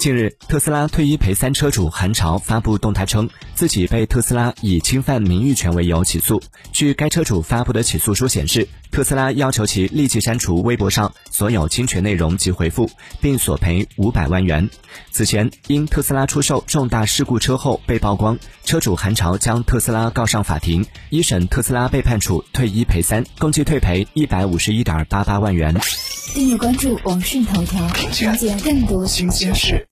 [0.00, 6.42] 近日特斯拉退一赔三车主韩朝发布动态称自己被特斯拉以侵犯名誉权为由起诉。
[6.72, 12.90] 据该车主发布的起诉书显示特斯拉要求其立即删除微博上所有侵权内容及回复
[13.20, 14.70] 并索赔五百万元。
[15.10, 25.78] 此前因特斯拉出售重大事故车后被曝光车主韩朝将特斯拉告上法庭一审特斯拉被判处退一赔三共计退赔一百五十一点八八万元。
[26.32, 29.86] 订阅关注网讯头条了解更多新鲜事。